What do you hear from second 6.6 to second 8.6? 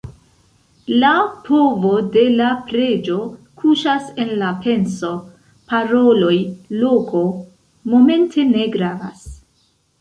loko, momento